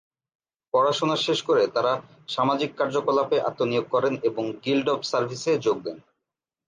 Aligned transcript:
পড়াশোনা 0.73 1.15
শেষ 1.17 1.39
করে 1.43 1.63
তারা 1.67 1.93
সামাজিক 2.27 2.71
কার্যকলাপে 2.77 3.37
আত্মনিয়োগ 3.41 3.85
করেন 3.89 4.13
এবং 4.23 4.43
গিল্ড 4.65 4.87
অব 4.89 5.01
সার্ভিসে 5.03 5.51
যোগ 5.57 5.77
দেন। 5.83 5.97